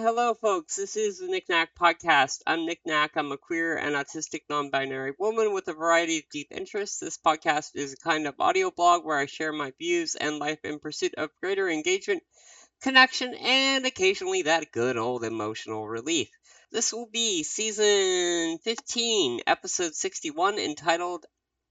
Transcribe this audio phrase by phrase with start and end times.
[0.00, 0.76] Hello, folks.
[0.76, 2.42] This is the Nicnac podcast.
[2.46, 3.16] I'm Nicnac.
[3.16, 7.00] I'm a queer and autistic non binary woman with a variety of deep interests.
[7.00, 10.60] This podcast is a kind of audio blog where I share my views and life
[10.62, 12.22] in pursuit of greater engagement,
[12.80, 16.30] connection, and occasionally that good old emotional relief.
[16.70, 21.26] This will be season 15, episode 61, entitled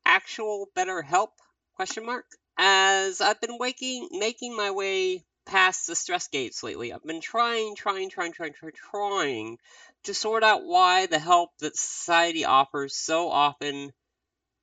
[0.06, 1.32] Actual Better Help?
[1.76, 2.26] Question mark.
[2.58, 6.94] As I've been waking, making my way past the stress gates lately.
[6.94, 9.58] I've been trying, trying, trying, trying, trying, trying
[10.04, 13.92] to sort out why the help that society offers so often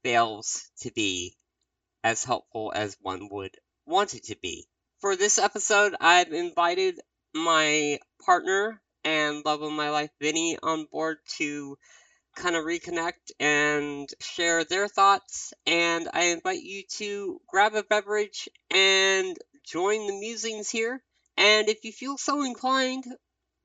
[0.02, 1.36] fails to be
[2.04, 3.56] as helpful as one would
[3.86, 4.66] want it to be.
[5.00, 7.00] For this episode, I've invited
[7.34, 11.78] my partner and love of my life, Vinny, on board to
[12.36, 15.54] kind of reconnect and share their thoughts.
[15.66, 21.02] And I invite you to grab a beverage and join the musings here.
[21.36, 23.04] And if you feel so inclined,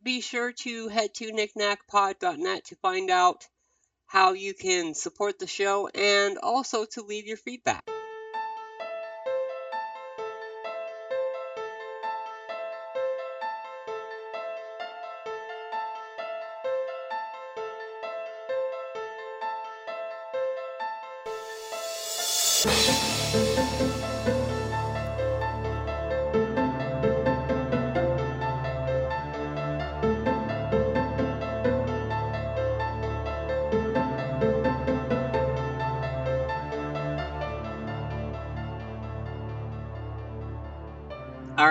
[0.02, 3.46] be sure to head to nicnacpod.net to find out
[4.06, 7.84] how you can support the show and also to leave your feedback.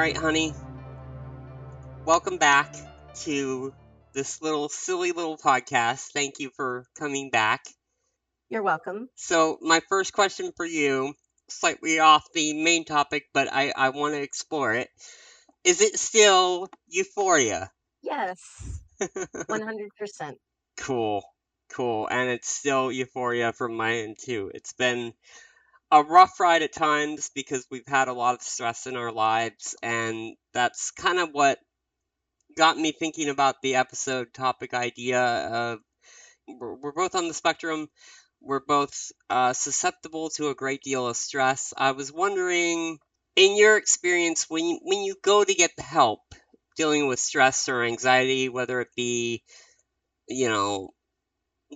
[0.08, 0.54] Right, honey.
[2.06, 2.74] Welcome back
[3.24, 3.74] to
[4.14, 6.12] this little silly little podcast.
[6.12, 7.60] Thank you for coming back.
[8.48, 9.10] You're welcome.
[9.16, 11.12] So, my first question for you,
[11.50, 14.88] slightly off the main topic, but I, I want to explore it.
[15.62, 17.70] Is it still euphoria?
[18.02, 20.36] Yes, 100%.
[20.78, 21.22] Cool,
[21.70, 22.08] cool.
[22.10, 24.50] And it's still euphoria from my end, too.
[24.54, 25.12] It's been
[25.90, 29.74] a rough ride at times because we've had a lot of stress in our lives,
[29.82, 31.58] and that's kind of what
[32.56, 35.78] got me thinking about the episode topic idea of
[36.48, 37.88] we're, both on the spectrum.
[38.40, 41.74] We're both uh, susceptible to a great deal of stress.
[41.76, 42.98] I was wondering,
[43.36, 46.20] in your experience, when you, when you go to get the help
[46.76, 49.42] dealing with stress or anxiety, whether it be,
[50.28, 50.90] you know,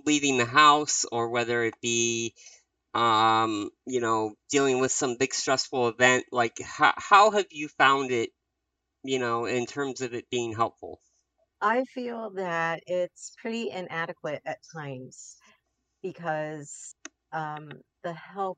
[0.05, 2.33] leaving the house or whether it be
[2.93, 8.11] um, you know, dealing with some big stressful event, like how, how have you found
[8.11, 8.29] it,
[9.03, 11.01] you know, in terms of it being helpful?
[11.61, 15.37] I feel that it's pretty inadequate at times
[16.01, 16.93] because
[17.31, 17.69] um,
[18.03, 18.57] the help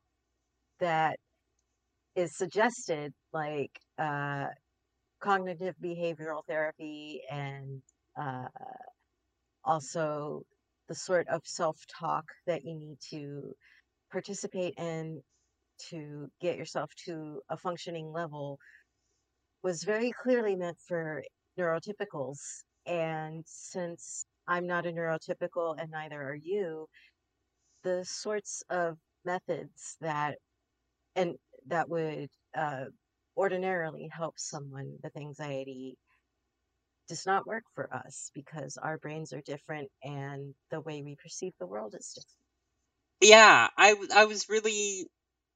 [0.79, 1.19] that
[2.15, 4.47] is suggested, like uh,
[5.21, 7.81] cognitive behavioral therapy and
[8.19, 8.47] uh,
[9.63, 10.43] also
[10.87, 13.53] the sort of self talk that you need to
[14.15, 15.21] participate in
[15.89, 18.57] to get yourself to a functioning level
[19.61, 21.21] was very clearly meant for
[21.59, 22.39] neurotypicals.
[22.85, 26.87] And since I'm not a neurotypical and neither are you,
[27.83, 30.35] the sorts of methods that
[31.17, 31.35] and
[31.67, 32.85] that would uh,
[33.35, 35.97] ordinarily help someone with anxiety
[37.09, 41.51] does not work for us because our brains are different and the way we perceive
[41.59, 42.44] the world is different.
[43.21, 43.95] Yeah, I,
[44.25, 45.07] was really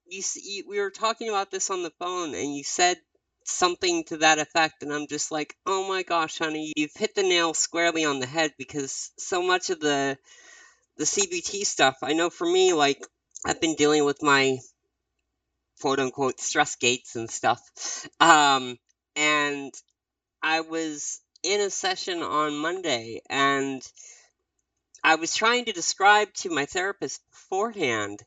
[0.08, 2.98] you, you we were talking about this on the phone and you said
[3.46, 7.24] something to that effect and I'm just like, "Oh my gosh, honey, you've hit the
[7.24, 10.18] nail squarely on the head because so much of the
[10.98, 13.06] the CBT stuff, I know for me like
[13.46, 14.60] I've been dealing with my
[15.82, 17.62] quote unquote stress gates and stuff.
[18.20, 18.78] Um
[19.16, 19.74] and
[20.44, 23.82] I was in a session on Monday and
[25.04, 28.24] I was trying to describe to my therapist beforehand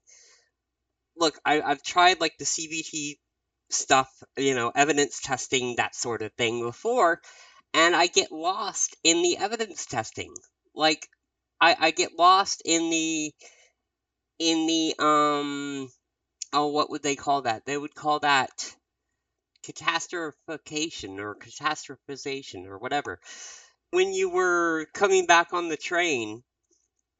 [1.16, 3.18] look, I, I've tried like the CBT
[3.70, 7.20] stuff, you know, evidence testing, that sort of thing before,
[7.74, 10.34] and I get lost in the evidence testing.
[10.74, 11.06] Like,
[11.60, 13.32] I, I get lost in the,
[14.38, 15.88] in the, um,
[16.52, 17.64] oh, what would they call that?
[17.64, 18.74] They would call that
[19.64, 23.20] catastrophication or catastrophization or whatever.
[23.90, 26.42] When you were coming back on the train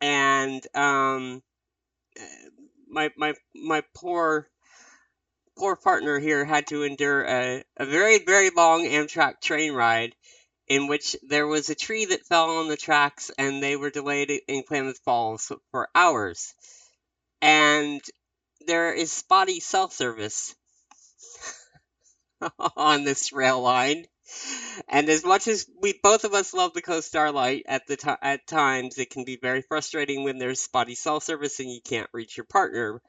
[0.02, 1.42] and, um,
[2.88, 4.48] my my my poor
[5.56, 10.14] poor partner here had to endure a, a very very long Amtrak train ride
[10.68, 14.30] in which there was a tree that fell on the tracks and they were delayed
[14.48, 16.54] in Klamath Falls for hours.
[17.42, 18.00] And
[18.66, 20.54] there is spotty cell service
[22.76, 24.06] on this rail line.
[24.88, 28.10] And as much as we both of us love the Coast Starlight at the ti
[28.22, 32.10] at times, it can be very frustrating when there's spotty cell service and you can't
[32.12, 33.00] reach your partner.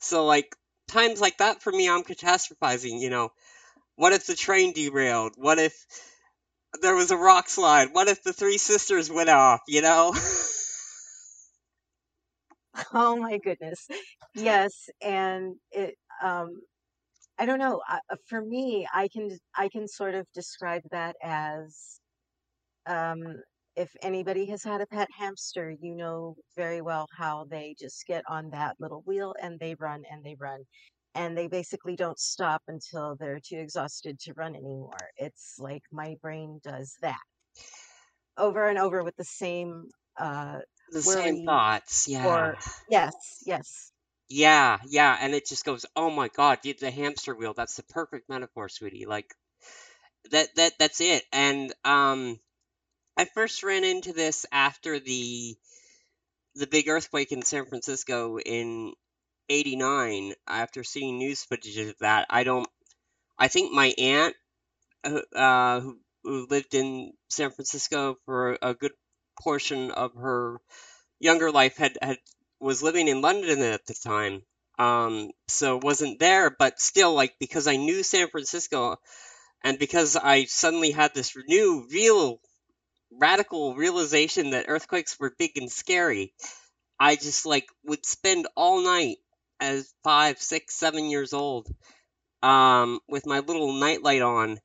[0.00, 0.56] So like
[0.88, 3.00] times like that for me, I'm catastrophizing.
[3.00, 3.32] You know,
[3.96, 5.34] what if the train derailed?
[5.36, 5.86] What if
[6.82, 7.90] there was a rock slide?
[7.92, 9.62] What if the three sisters went off?
[9.68, 10.14] You know.
[12.94, 13.88] Oh my goodness.
[14.34, 16.62] Yes, and it um
[17.42, 17.82] I don't know.
[17.90, 17.98] uh,
[18.28, 21.98] For me, I can I can sort of describe that as
[22.86, 23.42] um
[23.76, 28.22] if anybody has had a pet hamster, you know very well how they just get
[28.28, 30.60] on that little wheel and they run and they run.
[31.16, 35.10] And they basically don't stop until they're too exhausted to run anymore.
[35.16, 37.20] It's like my brain does that
[38.38, 40.60] over and over with the same uh
[40.92, 42.08] the same thoughts.
[42.08, 42.28] Yeah.
[42.28, 42.56] or
[42.88, 43.14] yes,
[43.46, 43.90] yes.
[44.34, 47.52] Yeah, yeah, and it just goes, "Oh my God, dude, the hamster wheel.
[47.54, 49.34] That's the perfect metaphor, sweetie." Like
[50.30, 51.24] that that that's it.
[51.32, 52.40] And um
[53.16, 55.56] I first ran into this after the
[56.56, 58.94] the big earthquake in San Francisco in
[59.50, 62.26] 89 after seeing news footage of that.
[62.30, 62.68] I don't
[63.38, 64.36] I think my aunt
[65.34, 68.92] uh, who, who lived in San Francisco for a good
[69.40, 70.58] portion of her
[71.20, 72.18] younger life had had
[72.62, 74.42] was living in London at the time.
[74.78, 78.96] Um, so wasn't there, but still, like because I knew San Francisco,
[79.64, 82.40] and because I suddenly had this new, real,
[83.12, 86.34] radical realization that earthquakes were big and scary,
[87.00, 89.18] I just like would spend all night
[89.60, 91.68] as five, six, seven years old,
[92.42, 94.60] um, with my little nightlight on,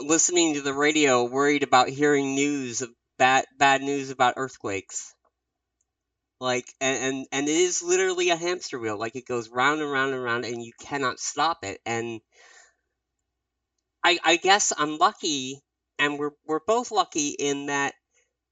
[0.00, 5.14] listening to the radio, worried about hearing news of bad bad news about earthquakes.
[6.40, 8.98] Like and, and and it is literally a hamster wheel.
[8.98, 11.80] Like it goes round and round and round and you cannot stop it.
[11.86, 12.20] And
[14.04, 15.62] I I guess I'm lucky
[15.98, 17.94] and we're we're both lucky in that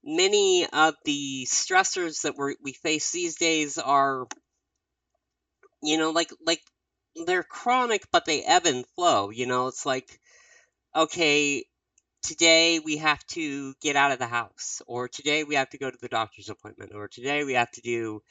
[0.04, 4.28] many of the stressors that we we face these days are,
[5.82, 6.62] you know, like like
[7.26, 9.68] they're chronic but they ebb and flow, you know.
[9.68, 10.20] It's like
[10.96, 11.64] okay,
[12.22, 15.90] today we have to get out of the house, or today we have to go
[15.90, 18.22] to the doctor's appointment, or today we have to do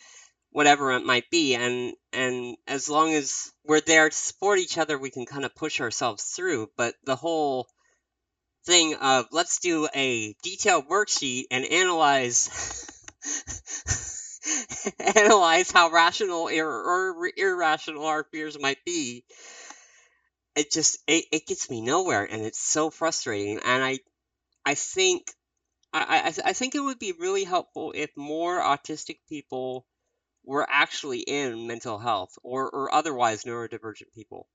[0.51, 1.55] whatever it might be.
[1.55, 5.55] And and as long as we're there to support each other, we can kind of
[5.55, 6.69] push ourselves through.
[6.77, 7.67] But the whole
[8.65, 12.49] thing of let's do a detailed worksheet and analyze
[15.15, 19.23] analyze how rational or, or irrational our fears might be
[20.57, 23.99] it just it, it gets me nowhere and it's so frustrating and i
[24.65, 25.33] i think
[25.93, 29.87] I, I i think it would be really helpful if more autistic people
[30.43, 34.49] were actually in mental health or or otherwise neurodivergent people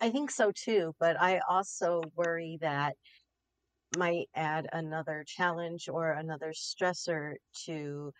[0.00, 2.96] I think so too, but I also worry that
[3.92, 7.36] might add another challenge or another stressor
[7.66, 8.12] to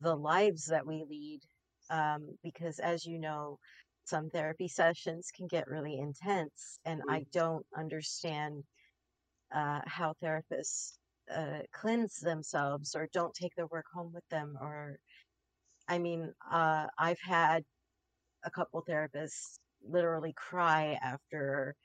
[0.00, 1.42] the lives that we lead.
[1.90, 3.58] Um, because as you know,
[4.08, 7.26] some therapy sessions can get really intense, and I Mm.
[7.32, 8.64] don't understand
[9.52, 10.98] uh, how therapists
[11.30, 14.56] uh, cleanse themselves or don't take their work home with them.
[14.60, 14.98] Or,
[15.88, 17.64] I mean, uh, I've had
[18.44, 21.76] a couple therapists literally cry after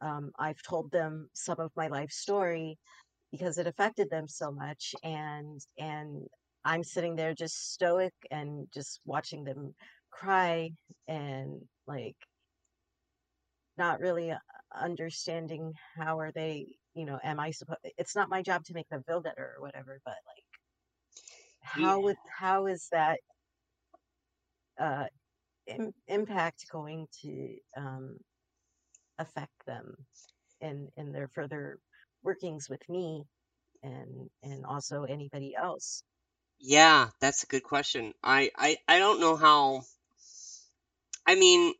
[0.00, 2.78] um, I've told them some of my life story
[3.32, 6.28] because it affected them so much and and
[6.64, 9.74] I'm sitting there just stoic and just watching them
[10.10, 10.70] cry
[11.08, 12.16] and like
[13.78, 14.38] not really uh,
[14.74, 18.88] understanding how are they you know am I supposed it's not my job to make
[18.90, 20.44] them feel better or whatever but like
[21.62, 23.20] how yeah would how is that
[24.80, 25.06] uh
[25.68, 28.18] Im- impact going to um
[29.18, 29.94] affect them
[30.60, 31.78] in in their further
[32.24, 33.24] workings with me
[33.84, 36.02] and and also anybody else?
[36.60, 38.14] Yeah that's a good question.
[38.22, 39.82] I i i don't know how
[41.28, 41.72] i mean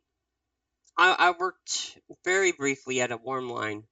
[0.97, 3.83] i i worked very briefly at a warm line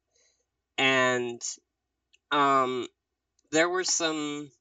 [0.78, 1.42] and
[2.32, 2.88] um
[3.52, 4.52] there were some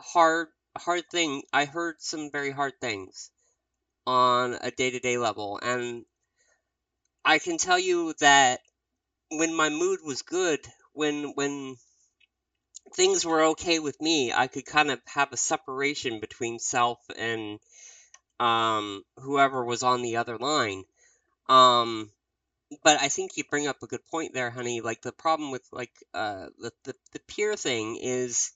[0.00, 3.30] hard hard thing I heard some very hard things
[4.06, 5.58] on a day-to-day level.
[5.62, 6.04] And
[7.24, 8.60] I can tell you that
[9.30, 10.60] when my mood was good,
[10.92, 11.76] when when
[12.94, 17.58] things were okay with me, I could kind of have a separation between self and
[18.40, 20.84] um whoever was on the other line.
[21.48, 22.10] Um
[22.82, 24.80] but I think you bring up a good point there, honey.
[24.80, 28.52] Like the problem with like uh the the, the peer thing is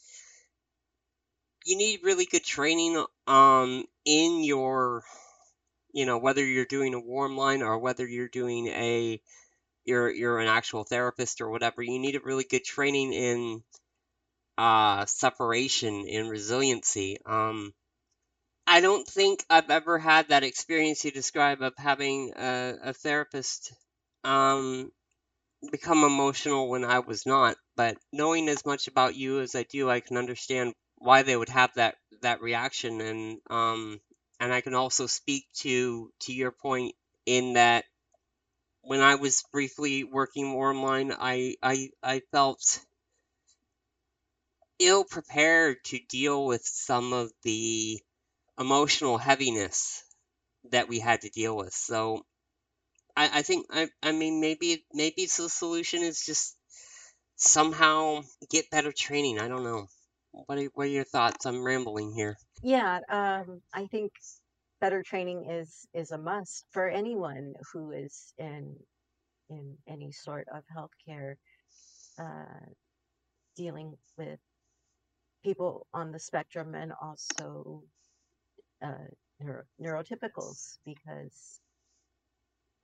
[1.64, 5.02] you need really good training um in your
[5.92, 9.20] you know whether you're doing a warm line or whether you're doing a
[9.84, 13.62] you're you're an actual therapist or whatever, you need a really good training in
[14.58, 17.18] uh, separation and resiliency.
[17.24, 17.72] Um,
[18.70, 23.72] I don't think I've ever had that experience you describe of having a, a therapist
[24.22, 24.92] um,
[25.72, 27.56] become emotional when I was not.
[27.74, 31.48] But knowing as much about you as I do, I can understand why they would
[31.48, 34.00] have that that reaction, and um,
[34.38, 36.94] and I can also speak to to your point
[37.26, 37.86] in that
[38.82, 42.78] when I was briefly working more online, I I I felt
[44.78, 48.00] ill prepared to deal with some of the
[48.58, 50.02] emotional heaviness
[50.70, 51.72] that we had to deal with.
[51.72, 52.24] So
[53.16, 56.56] I, I think I I mean maybe maybe the solution is just
[57.36, 59.38] somehow get better training.
[59.38, 59.86] I don't know.
[60.32, 61.46] What are, what are your thoughts?
[61.46, 62.36] I'm rambling here.
[62.62, 64.12] Yeah, um, I think
[64.80, 68.76] better training is is a must for anyone who is in
[69.50, 71.34] in any sort of healthcare
[72.18, 72.66] uh,
[73.56, 74.38] dealing with
[75.44, 77.82] people on the spectrum and also
[78.82, 79.08] uh,
[79.40, 81.60] neuro- neurotypicals because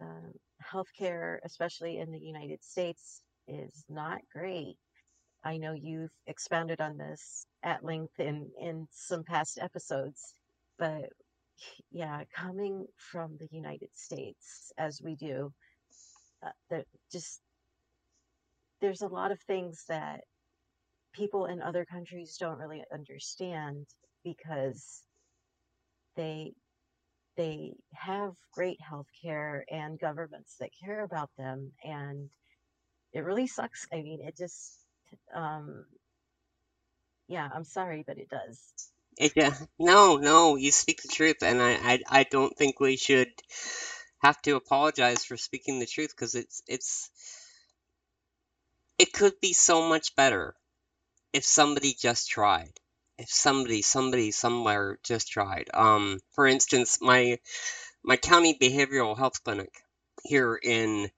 [0.00, 4.76] um, healthcare, especially in the United States, is not great.
[5.44, 10.34] I know you've expounded on this at length in, in some past episodes,
[10.78, 11.04] but
[11.90, 15.52] yeah, coming from the United States as we do,
[16.44, 17.40] uh, that just
[18.80, 20.20] there's a lot of things that
[21.14, 23.86] people in other countries don't really understand
[24.24, 25.02] because
[26.16, 26.54] they
[27.36, 32.30] they have great health care and governments that care about them and
[33.12, 34.80] it really sucks i mean it just
[35.34, 35.84] um
[37.28, 38.72] yeah i'm sorry but it does
[39.36, 43.30] yeah, no, no, you speak the truth, and I, I, I don't think we should
[44.22, 47.10] have to apologize for speaking the truth because it's, it's,
[48.98, 50.54] it could be so much better
[51.32, 52.72] if somebody just tried.
[53.18, 55.70] If somebody, somebody, somewhere just tried.
[55.72, 57.38] Um, for instance, my,
[58.04, 59.72] my county behavioral health clinic
[60.24, 61.10] here in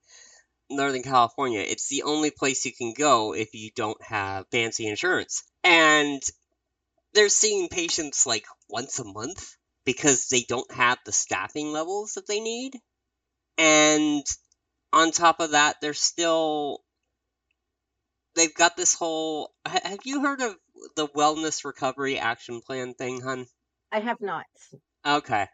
[0.70, 5.42] Northern California, it's the only place you can go if you don't have fancy insurance.
[5.64, 6.22] And
[7.14, 12.26] they're seeing patients like once a month because they don't have the staffing levels that
[12.26, 12.78] they need.
[13.56, 14.24] And
[14.92, 16.80] on top of that, they're still
[18.36, 20.54] they've got this whole have you heard of
[20.96, 23.46] the wellness recovery action plan thing, hun?
[23.92, 24.46] i have not
[25.06, 25.46] Okay.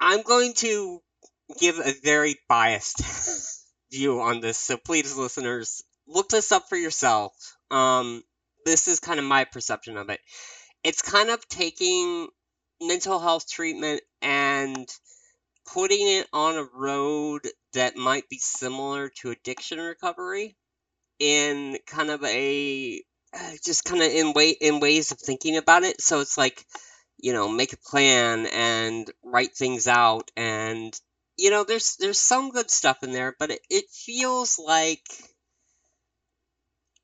[0.00, 1.00] I'm going to
[1.58, 3.02] give a very biased
[3.92, 7.32] view on this, so please listeners, look this up for yourself.
[7.70, 8.22] Um
[8.64, 10.20] this is kind of my perception of it.
[10.82, 12.28] It's kind of taking
[12.80, 14.88] mental health treatment and
[15.72, 17.42] putting it on a road
[17.74, 20.56] that might be similar to addiction recovery
[21.18, 23.02] in kind of a
[23.38, 26.00] Uh, just kind of in way in ways of thinking about it.
[26.00, 26.64] So it's like
[27.18, 30.98] you know make a plan and write things out and
[31.36, 35.06] you know there's there's some good stuff in there but it, it feels like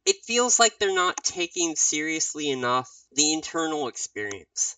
[0.06, 4.76] it feels like they're not taking seriously enough the internal experience.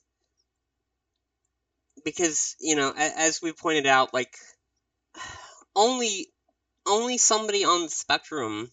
[2.05, 4.37] Because you know as we pointed out like
[5.77, 6.29] only
[6.87, 8.71] only somebody on the spectrum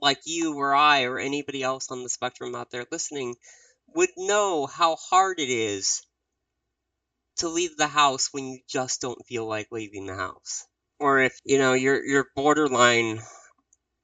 [0.00, 3.36] like you or I or anybody else on the spectrum out there listening
[3.94, 6.02] would know how hard it is
[7.36, 10.66] to leave the house when you just don't feel like leaving the house.
[11.00, 13.20] Or if, you know, you're you're borderline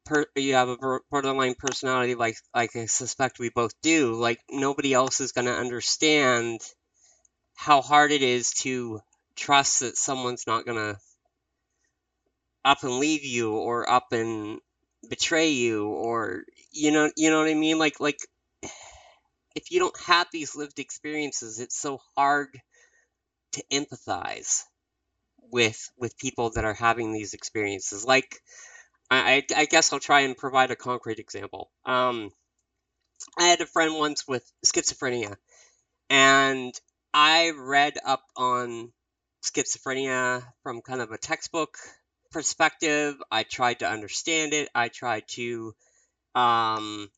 [0.07, 4.95] per, you have a borderline personality like like I suspect we both do, like nobody
[4.95, 6.61] else is going to understand
[7.57, 9.01] how hard it is to
[9.37, 11.01] trust that someone's not going to
[12.65, 14.61] up and leave you or up and
[15.09, 17.79] betray you or you know you know what I mean?
[17.79, 18.19] Like like
[19.55, 22.49] if you don't have these lived experiences it's so hard
[23.53, 24.63] to empathize
[25.53, 28.05] with with people that are having these experiences.
[28.05, 28.37] Like
[29.11, 31.71] I, I guess I'll try and provide a concrete example.
[31.85, 32.31] Um
[33.39, 35.37] I had a friend once with schizophrenia
[36.11, 36.75] and
[37.13, 38.93] I read up on
[39.45, 41.77] schizophrenia from kind of a textbook
[42.35, 43.15] perspective.
[43.31, 44.69] I tried to understand it.
[44.75, 45.75] I tried to
[46.35, 47.09] um,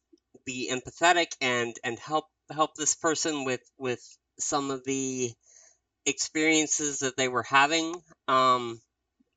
[0.45, 4.03] be empathetic and and help help this person with with
[4.39, 5.33] some of the
[6.07, 7.95] experiences that they were having.
[8.29, 8.81] Um,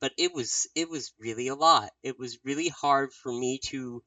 [0.02, 1.92] but it was it was really a lot.
[2.04, 4.04] It was really hard for me to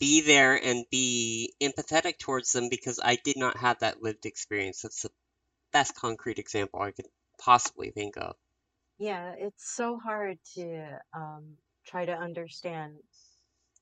[0.00, 4.82] be there and be empathetic towards them because I did not have that lived experience.
[4.82, 5.10] That's the
[5.72, 7.06] best concrete example I could
[7.40, 8.36] possibly think of.
[8.98, 11.44] Yeah it's so hard to um
[11.86, 12.94] try to understand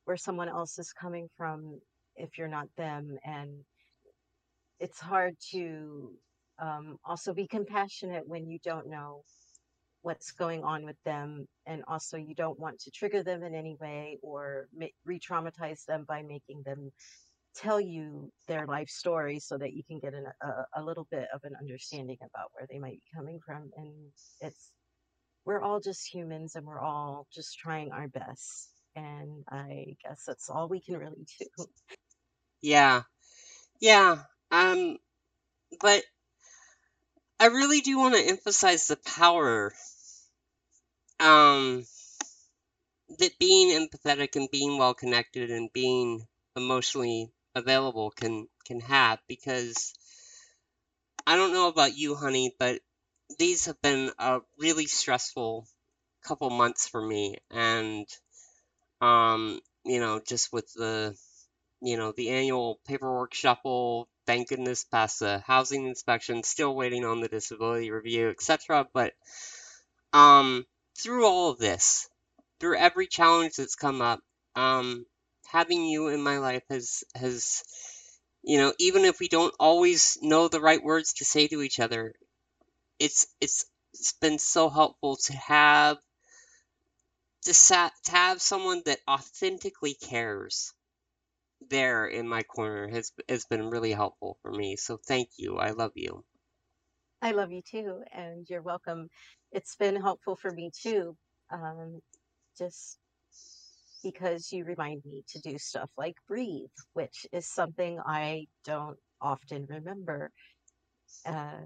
[0.04, 1.80] where someone else is coming from
[2.16, 3.64] if you're not them and
[4.80, 6.10] it's hard to
[6.60, 9.22] um, also be compassionate when you don't know
[10.02, 13.76] what's going on with them and also you don't want to trigger them in any
[13.80, 14.68] way or
[15.04, 16.90] re-traumatize them by making them
[17.56, 21.26] tell you their life story so that you can get an, a, a little bit
[21.34, 23.92] of an understanding about where they might be coming from and
[24.40, 24.70] it's
[25.46, 30.50] we're all just humans and we're all just trying our best and i guess that's
[30.50, 31.66] all we can really do.
[32.62, 33.02] Yeah.
[33.80, 34.18] Yeah
[34.50, 34.98] um
[35.80, 36.04] but
[37.40, 39.72] i really do want to emphasize the power
[41.20, 41.84] um
[43.18, 46.26] that being empathetic and being well connected and being
[46.56, 49.94] emotionally available can can have because
[51.26, 52.80] I don't know about you, honey, but
[53.38, 55.66] these have been a really stressful
[56.24, 58.06] couple months for me and
[59.00, 61.16] um you know just with the
[61.82, 67.20] you know the annual paperwork shuffle thank goodness past the housing inspection still waiting on
[67.20, 69.12] the disability review etc but
[70.12, 70.64] um
[70.98, 72.08] through all of this
[72.60, 74.20] through every challenge that's come up
[74.56, 75.04] um
[75.46, 77.62] having you in my life has has
[78.42, 81.80] you know even if we don't always know the right words to say to each
[81.80, 82.14] other
[83.00, 85.98] it's it's it's been so helpful to have
[87.44, 90.72] to, sa- to have someone that authentically cares
[91.70, 95.70] there in my corner has has been really helpful for me so thank you i
[95.72, 96.24] love you.
[97.22, 99.08] I love you too and you're welcome.
[99.52, 101.16] It's been helpful for me too
[101.52, 102.00] um,
[102.58, 102.98] just
[104.02, 109.66] because you remind me to do stuff like breathe, which is something I don't often
[109.68, 110.30] remember
[111.26, 111.60] uh,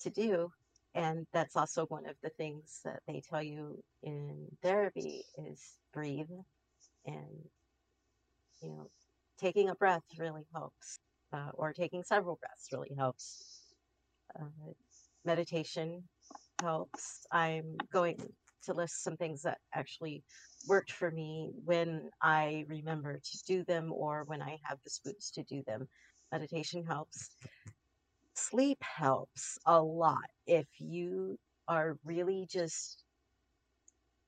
[0.00, 0.50] to do.
[0.94, 6.30] And that's also one of the things that they tell you in therapy is breathe
[7.06, 7.48] and,
[8.62, 8.90] you know,
[9.38, 10.98] taking a breath really helps,
[11.32, 13.74] uh, or taking several breaths really helps.
[14.38, 14.72] Uh,
[15.24, 16.02] meditation
[16.60, 17.26] helps.
[17.30, 18.18] I'm going
[18.64, 20.24] to list some things that actually
[20.66, 25.30] worked for me when I remember to do them or when I have the spooks
[25.32, 25.88] to do them.
[26.32, 27.30] Meditation helps.
[28.38, 30.30] Sleep helps a lot.
[30.46, 33.02] If you are really just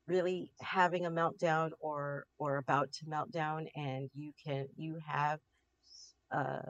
[0.06, 5.38] really having a meltdown or or about to meltdown and you can you have
[6.32, 6.62] uh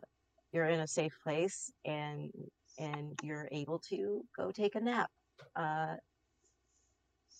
[0.52, 2.30] you're in a safe place and
[2.78, 5.10] and you're able to go take a nap
[5.56, 5.94] uh,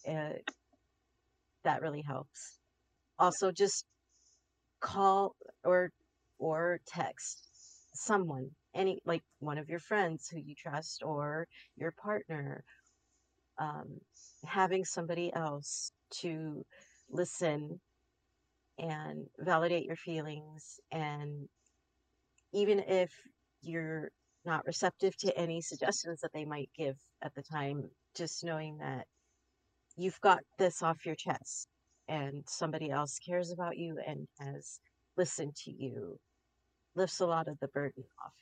[0.09, 0.33] uh
[1.65, 2.59] that really helps.
[3.19, 3.85] Also, just
[4.81, 5.91] call or
[6.39, 7.41] or text
[7.95, 12.65] someone, any like one of your friends who you trust or your partner.
[13.59, 13.99] Um,
[14.47, 16.65] having somebody else to
[17.11, 17.79] listen
[18.79, 21.47] and validate your feelings and
[22.53, 23.13] even if
[23.63, 24.11] you're
[24.45, 27.83] not receptive to any suggestions that they might give at the time
[28.17, 29.07] just knowing that
[29.97, 31.69] you've got this off your chest
[32.09, 34.81] and somebody else cares about you and has
[35.17, 36.19] listened to you
[36.97, 38.35] lifts a lot of the burden off.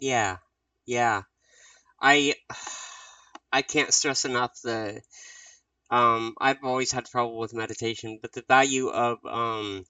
[0.00, 0.38] Yeah.
[0.86, 1.22] Yeah.
[2.00, 2.34] I
[3.52, 5.02] I can't stress enough the
[5.90, 9.86] um I've always had trouble with meditation, but the value of um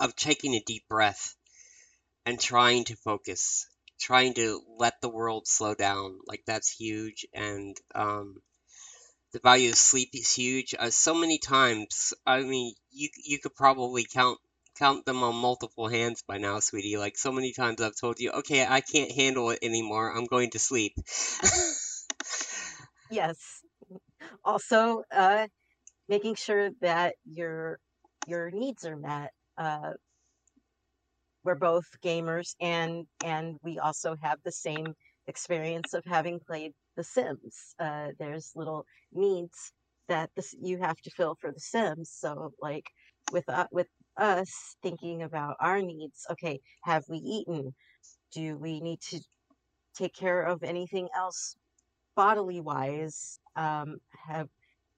[0.00, 1.36] of taking a deep breath
[2.26, 3.66] and trying to focus,
[4.00, 8.42] trying to let the world slow down, like that's huge and um
[9.32, 10.74] the value of sleep is huge.
[10.78, 14.38] Uh, so many times, I mean, you you could probably count
[14.78, 16.96] count them on multiple hands by now, sweetie.
[16.96, 20.14] Like so many times I've told you, okay, I can't handle it anymore.
[20.14, 20.94] I'm going to sleep.
[23.10, 23.62] yes.
[24.44, 25.46] Also, uh,
[26.08, 27.78] making sure that your
[28.26, 29.30] your needs are met.
[29.56, 29.92] Uh,
[31.44, 34.94] we're both gamers, and and we also have the same
[35.26, 37.74] experience of having played The Sims.
[37.78, 39.72] Uh, there's little needs
[40.08, 42.10] that this, you have to fill for The Sims.
[42.10, 42.86] So, like
[43.32, 47.74] with uh, with us thinking about our needs, okay, have we eaten?
[48.32, 49.20] Do we need to
[49.96, 51.56] take care of anything else
[52.16, 53.38] bodily wise?
[53.56, 53.98] Um,
[54.28, 54.48] have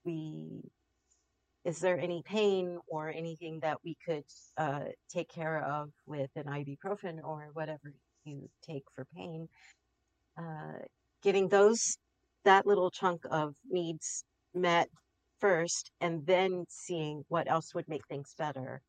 [0.03, 0.61] we?
[1.65, 4.23] Is there any pain or anything that we could
[4.57, 9.49] uh, take care of with an ibuprofen or whatever you take for pain?
[10.37, 10.79] uh,
[11.23, 11.97] getting those
[12.45, 14.89] that little chunk of needs met
[15.39, 18.81] first and then seeing what else would make things better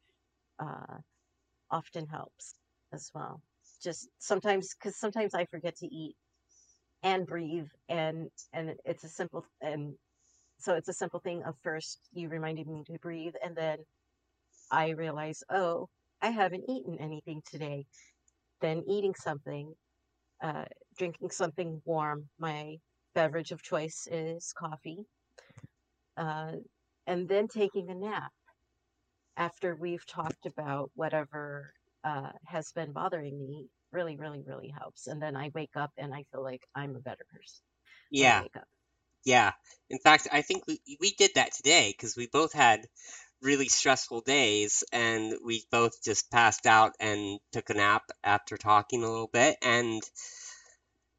[0.60, 0.98] uh,
[1.70, 2.54] often helps
[2.92, 3.40] as well
[3.82, 6.14] just sometimes because sometimes i forget to eat
[7.02, 9.94] and breathe and and it's a simple and
[10.58, 13.78] so it's a simple thing of first you reminded me to breathe, and then
[14.70, 15.88] I realize, oh,
[16.22, 17.86] I haven't eaten anything today.
[18.60, 19.74] Then eating something,
[20.42, 20.64] uh,
[20.98, 22.28] drinking something warm.
[22.38, 22.76] My
[23.14, 25.04] beverage of choice is coffee.
[26.16, 26.52] Uh,
[27.06, 28.32] and then taking a nap
[29.38, 31.72] after we've talked about whatever
[32.04, 35.08] uh, has been bothering me really, really, really helps.
[35.08, 37.62] And then I wake up and I feel like I'm a better person
[38.10, 38.44] Yeah,
[39.24, 39.52] yeah.
[39.90, 42.86] In fact, I think we we did that today because we both had
[43.42, 49.04] really stressful days and we both just passed out and took a nap after talking
[49.04, 50.02] a little bit and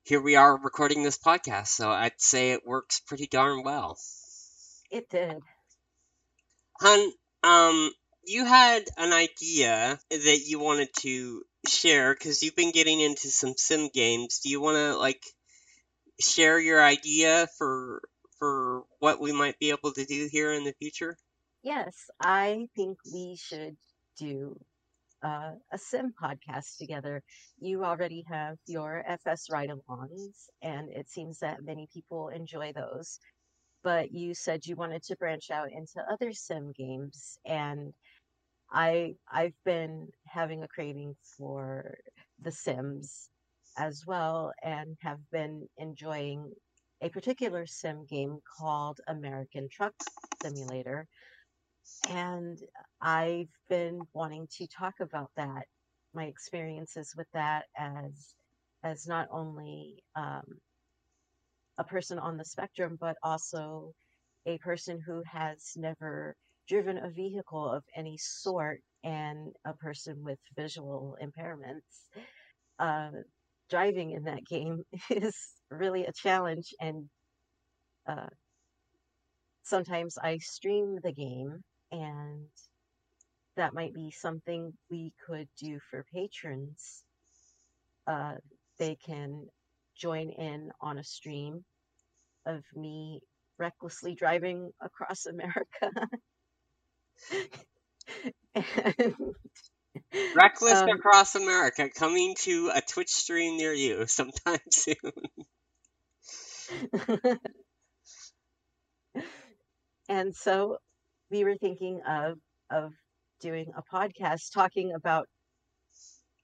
[0.04, 1.68] here we are recording this podcast.
[1.68, 3.98] So I'd say it works pretty darn well.
[4.92, 5.44] It did.
[6.82, 7.12] Hun,
[7.44, 7.92] um,
[8.30, 13.56] you had an idea that you wanted to share because you've been getting into some
[13.58, 14.40] sim games.
[14.44, 15.24] Do you want to like
[16.22, 18.02] share your idea for
[18.38, 21.18] for what we might be able to do here in the future?
[21.64, 23.76] Yes, I think we should
[24.18, 24.56] do
[25.24, 27.24] uh, a sim podcast together.
[27.60, 33.20] You already have your FS ride alongs, and it seems that many people enjoy those.
[33.82, 37.94] But you said you wanted to branch out into other sim games, and
[38.72, 41.96] I I've been having a craving for
[42.40, 43.30] The Sims
[43.78, 46.54] as well, and have been enjoying
[47.02, 49.94] a particular sim game called American Truck
[50.34, 51.08] Simulator
[52.06, 52.58] and
[53.02, 55.66] I've been wanting to talk about that,
[56.14, 58.36] my experiences with that as
[58.84, 60.44] as not only um,
[61.78, 63.94] a person on the spectrum, but also
[64.46, 66.36] a person who has never
[66.70, 72.08] driven a vehicle of any sort and a person with visual impairments.
[72.80, 73.12] Uh,
[73.70, 75.36] driving in that game is
[75.72, 77.10] really a challenge, and
[78.08, 78.28] uh,
[79.64, 82.46] sometimes I stream the game and
[83.56, 87.04] that might be something we could do for patrons.
[88.08, 88.36] Uh,
[88.80, 89.48] they can
[89.98, 91.64] join in on a stream
[92.46, 93.22] of me
[93.58, 95.92] recklessly driving across America.
[98.56, 99.14] And,
[100.36, 104.96] Reckless um, Across America coming to a Twitch stream near you sometime soon.
[110.10, 110.78] and so
[111.32, 112.38] we were thinking of
[112.70, 112.92] of
[113.42, 115.28] doing a podcast talking about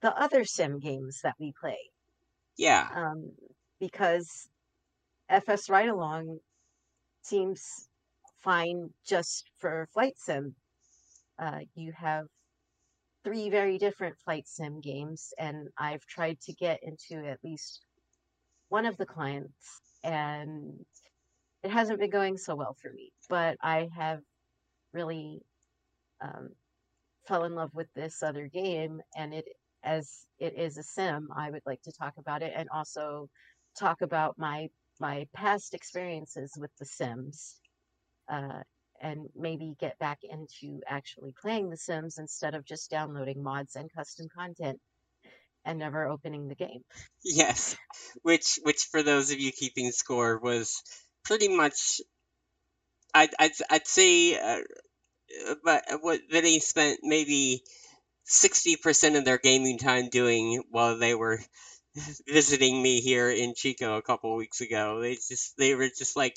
[0.02, 1.78] the other sim games that we play
[2.56, 3.32] Yeah, um,
[3.80, 4.48] because
[5.28, 6.38] FS Ride Along
[7.22, 7.88] seems
[8.42, 10.54] fine just for flight sim.
[11.38, 12.26] Uh, you have
[13.24, 17.80] three very different flight sim games, and I've tried to get into at least
[18.68, 20.84] one of the clients, and
[21.62, 23.10] it hasn't been going so well for me.
[23.28, 24.20] But I have
[24.92, 25.42] really
[26.22, 26.50] um,
[27.26, 29.46] fell in love with this other game, and it
[29.84, 33.28] as it is a sim, I would like to talk about it and also
[33.78, 34.68] talk about my
[35.00, 37.60] my past experiences with the Sims,
[38.30, 38.62] uh,
[39.00, 43.92] and maybe get back into actually playing the Sims instead of just downloading mods and
[43.92, 44.80] custom content
[45.64, 46.82] and never opening the game.
[47.24, 47.76] yes.
[48.22, 50.82] Which which for those of you keeping score was
[51.24, 52.00] pretty much
[53.14, 54.62] I'd I'd, I'd say uh,
[55.64, 57.62] but what they spent maybe
[58.28, 61.40] 60% of their gaming time doing while they were
[62.28, 65.00] visiting me here in Chico a couple weeks ago.
[65.00, 66.36] They just they were just like,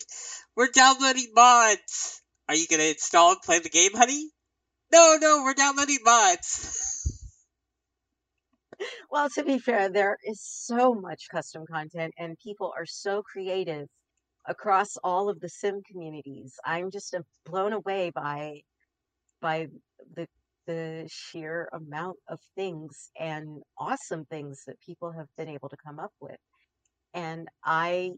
[0.56, 2.22] "We're downloading mods.
[2.50, 4.32] Are you gonna install and play the game, honey?"
[4.92, 7.20] No, no, we're downloading mods.
[9.12, 13.88] Well, to be fair, there is so much custom content, and people are so creative
[14.48, 16.56] across all of the sim communities.
[16.66, 18.62] I'm just uh, blown away by
[19.42, 19.68] by
[20.16, 20.28] the
[20.68, 26.00] the sheer amount of things and awesome things that people have been able to come
[26.00, 26.38] up with.
[27.14, 28.12] And I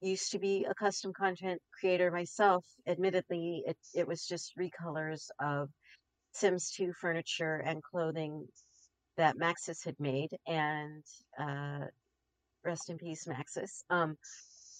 [0.00, 2.64] used to be a custom content creator myself.
[2.86, 5.70] Admittedly, it, it was just recolors of
[6.32, 8.46] Sims 2 furniture and clothing
[9.16, 10.30] that Maxis had made.
[10.46, 11.04] And
[11.38, 11.86] uh,
[12.64, 13.82] rest in peace, Maxis.
[13.90, 14.16] Um,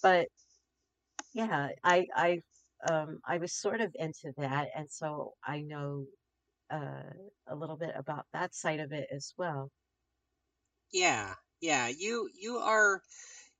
[0.03, 0.27] but
[1.33, 2.39] yeah, I, I,
[2.89, 4.67] um, I was sort of into that.
[4.75, 6.05] And so I know
[6.71, 7.03] uh,
[7.47, 9.69] a little bit about that side of it as well.
[10.91, 11.87] Yeah, yeah.
[11.87, 13.01] You you are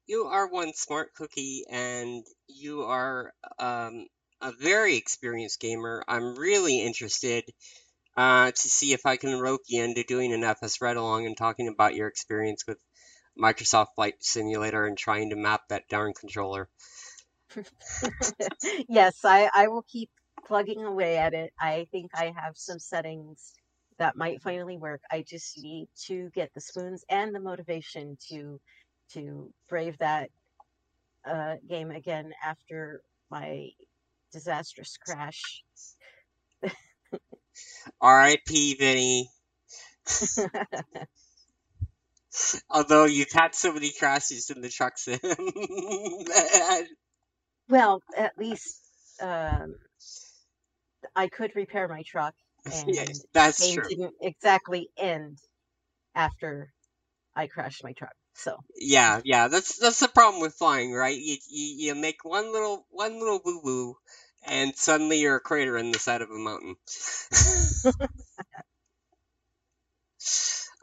[0.07, 4.07] you are one smart cookie, and you are um,
[4.41, 6.03] a very experienced gamer.
[6.07, 7.43] I'm really interested
[8.15, 11.35] uh, to see if I can rope you into doing an FS Ride Along and
[11.35, 12.77] talking about your experience with
[13.37, 16.69] Microsoft Flight Simulator and trying to map that darn controller.
[18.89, 20.09] yes, I, I will keep
[20.47, 21.51] plugging away at it.
[21.59, 23.53] I think I have some settings
[23.97, 25.01] that might finally work.
[25.11, 28.59] I just need to get the spoons and the motivation to
[29.13, 30.29] to brave that
[31.25, 33.69] uh, game again after my
[34.31, 35.63] disastrous crash.
[38.01, 38.75] R.I.P.
[38.75, 39.29] Vinny.
[42.69, 45.19] Although you've had so many crashes in the truck sim.
[47.69, 48.81] well, at least
[49.21, 49.75] um,
[51.15, 52.35] I could repair my truck,
[52.73, 53.89] and that's game true.
[53.89, 55.39] didn't exactly end
[56.13, 56.73] after
[57.35, 58.13] I crashed my truck.
[58.35, 61.17] So Yeah, yeah, that's that's the problem with flying, right?
[61.17, 63.97] You you, you make one little one little boo boo,
[64.45, 66.75] and suddenly you're a crater in the side of a mountain.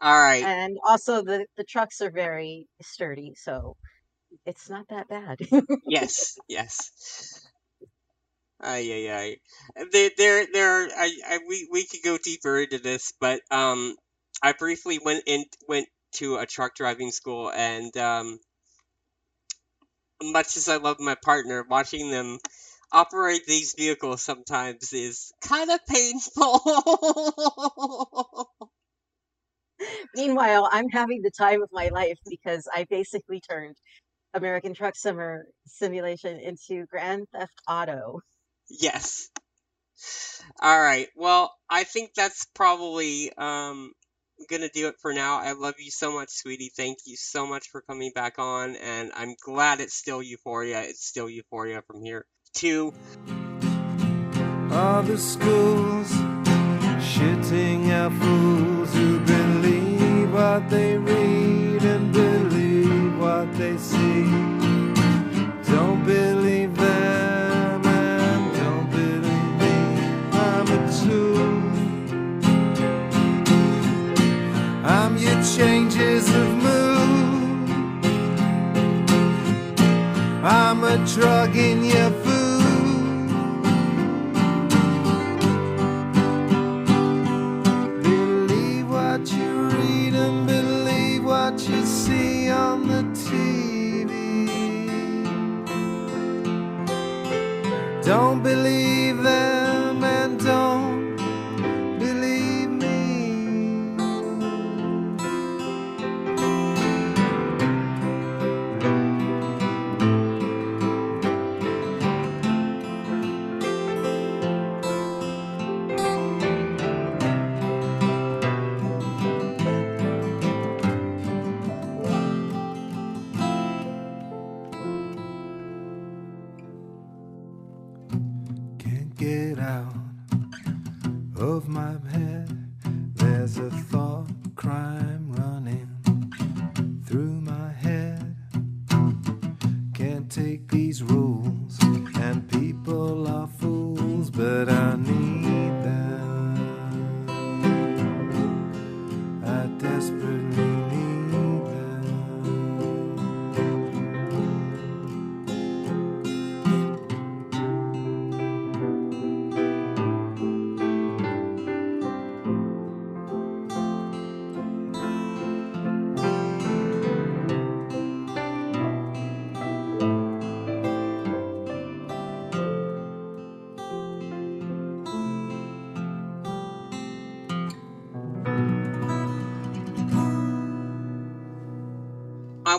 [0.01, 0.49] All right.
[0.49, 3.77] and also the the trucks are very sturdy, so
[4.47, 5.38] it's not that bad.
[5.87, 6.91] Yes, yes.
[8.61, 9.37] Ay, ay, ay.
[9.93, 10.88] There, there, there.
[10.97, 13.97] I, I, we, we could go deeper into this, but um,
[14.43, 18.38] I briefly went in, went to a truck driving school, and um,
[20.22, 22.38] much as I love my partner, watching them
[22.92, 26.61] operate these vehicles sometimes is kind of painful.
[30.14, 33.77] Meanwhile, I'm having the time of my life because I basically turned
[34.35, 38.20] American Truck Summer Simulation into Grand Theft Auto.
[38.68, 39.31] Yes.
[40.61, 41.09] All right.
[41.16, 43.92] Well, I think that's probably um
[44.48, 45.38] gonna do it for now.
[45.38, 46.72] I love you so much, sweetie.
[46.76, 50.83] Thank you so much for coming back on, and I'm glad it's still Euphoria.
[50.83, 52.92] It's still Euphoria from here to
[55.07, 56.11] the schools
[57.02, 64.52] shitting out fools who believe what they read and believe what they see.
[81.07, 82.12] Drug in your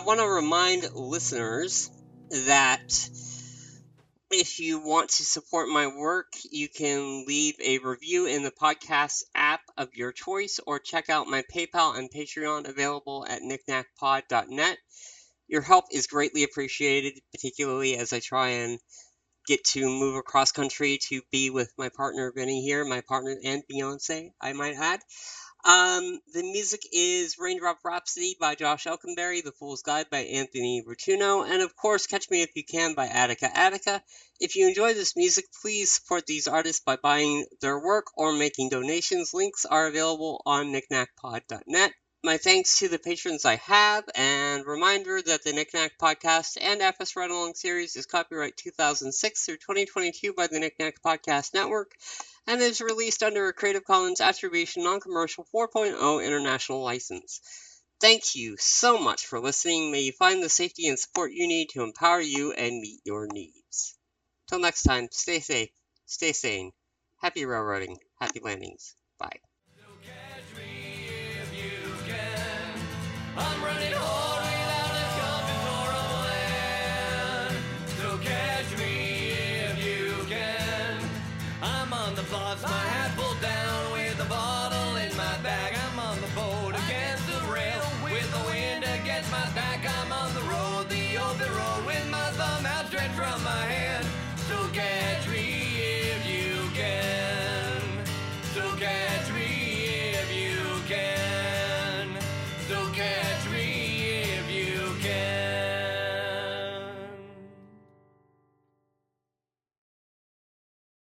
[0.04, 1.90] want to remind listeners
[2.30, 3.08] that
[4.30, 9.22] if you want to support my work, you can leave a review in the podcast
[9.34, 14.78] app of your choice or check out my PayPal and Patreon available at nicnacpod.net.
[15.48, 18.80] Your help is greatly appreciated, particularly as I try and
[19.46, 23.62] get to move across country to be with my partner Vinny here, my partner and
[23.70, 25.00] Beyonce, I might add.
[25.66, 31.42] Um, the music is Raindrop Rhapsody by Josh Elkinberry, The Fool's Guide by Anthony Rotunno,
[31.42, 34.02] and of course, Catch Me If You Can by Attica Attica.
[34.38, 38.68] If you enjoy this music, please support these artists by buying their work or making
[38.68, 39.32] donations.
[39.32, 41.92] Links are available on nicnacpod.net.
[42.22, 47.16] My thanks to the patrons I have, and reminder that the Nicnac Podcast and FS
[47.16, 51.92] Ride Along series is copyright 2006 through 2022 by the Nicnac Podcast Network
[52.46, 57.40] and is released under a Creative Commons Attribution Non-Commercial 4.0 international license.
[58.00, 59.90] Thank you so much for listening.
[59.90, 63.26] May you find the safety and support you need to empower you and meet your
[63.26, 63.96] needs.
[64.48, 65.70] Till next time, stay safe,
[66.06, 66.72] stay sane,
[67.22, 68.94] happy railroading, happy landings.
[69.18, 69.40] Bye.